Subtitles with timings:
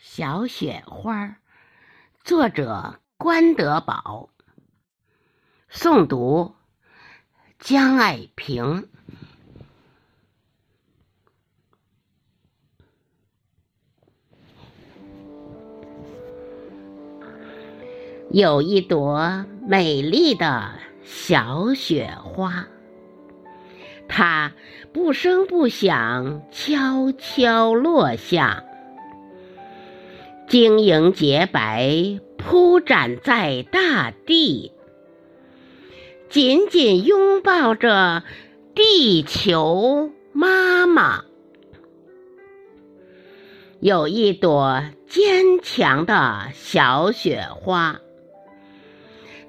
[0.00, 1.38] 小雪花，
[2.22, 4.30] 作者关德宝，
[5.68, 6.54] 诵读
[7.58, 8.88] 江爱萍。
[18.30, 22.68] 有一朵美丽的小雪花，
[24.08, 24.52] 它
[24.92, 28.64] 不声不响，悄悄落下。
[30.48, 34.72] 晶莹洁白，铺展在大地，
[36.30, 38.22] 紧紧拥抱着
[38.74, 41.24] 地球妈妈。
[43.80, 48.00] 有一朵坚强的小雪花，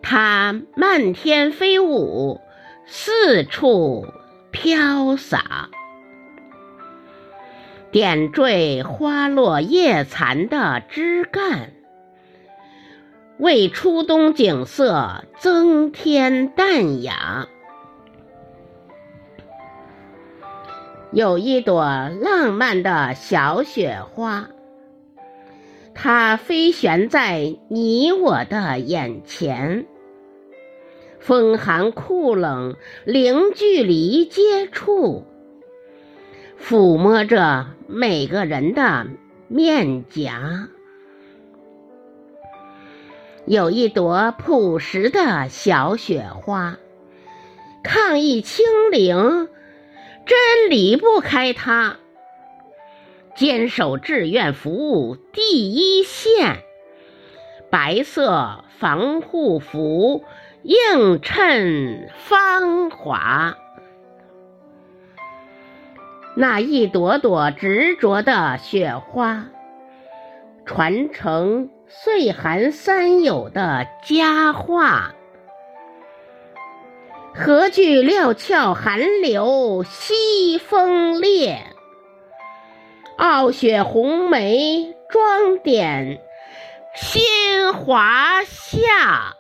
[0.01, 2.41] 它漫天飞舞，
[2.85, 4.05] 四处
[4.51, 5.69] 飘洒。
[7.91, 11.71] 点缀花落叶残的枝干，
[13.39, 17.47] 为初冬景色增添淡雅。
[21.11, 24.49] 有一朵浪漫的小雪花，
[25.95, 29.87] 它飞旋在你我的眼前，
[31.19, 35.25] 风寒酷冷零距离接触。
[36.69, 39.07] 抚摸着每个人的
[39.47, 40.69] 面颊，
[43.47, 46.77] 有一朵朴实的小雪花，
[47.83, 49.47] 抗疫清零，
[50.27, 51.95] 真离不开它。
[53.35, 56.57] 坚守志愿服务第一线，
[57.71, 60.23] 白色防护服
[60.61, 63.57] 映衬芳华。
[66.41, 69.47] 那一朵朵执着的雪花，
[70.65, 75.13] 传承岁寒三友的佳话。
[77.35, 81.61] 何惧料峭寒流西风烈？
[83.17, 86.21] 傲雪红梅装点
[86.95, 89.38] 新华夏。